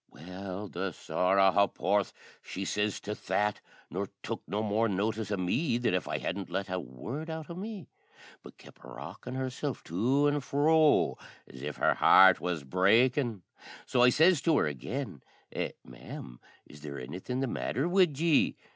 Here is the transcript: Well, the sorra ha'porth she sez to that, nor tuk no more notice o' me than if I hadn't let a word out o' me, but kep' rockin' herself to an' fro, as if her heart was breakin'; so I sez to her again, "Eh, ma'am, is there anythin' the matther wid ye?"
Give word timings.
Well, 0.09 0.67
the 0.67 0.93
sorra 0.93 1.51
ha'porth 1.51 2.11
she 2.41 2.65
sez 2.65 2.99
to 3.01 3.13
that, 3.27 3.61
nor 3.91 4.09
tuk 4.23 4.41
no 4.47 4.63
more 4.63 4.89
notice 4.89 5.29
o' 5.29 5.37
me 5.37 5.77
than 5.77 5.93
if 5.93 6.07
I 6.07 6.17
hadn't 6.17 6.49
let 6.49 6.69
a 6.71 6.79
word 6.79 7.29
out 7.29 7.51
o' 7.51 7.53
me, 7.53 7.87
but 8.41 8.57
kep' 8.57 8.83
rockin' 8.83 9.35
herself 9.35 9.83
to 9.83 10.27
an' 10.27 10.39
fro, 10.39 11.19
as 11.45 11.61
if 11.61 11.75
her 11.75 11.93
heart 11.93 12.41
was 12.41 12.63
breakin'; 12.63 13.43
so 13.85 14.01
I 14.01 14.09
sez 14.09 14.41
to 14.41 14.57
her 14.57 14.65
again, 14.65 15.21
"Eh, 15.51 15.73
ma'am, 15.85 16.39
is 16.65 16.81
there 16.81 16.99
anythin' 16.99 17.39
the 17.39 17.45
matther 17.45 17.87
wid 17.87 18.19
ye?" 18.19 18.57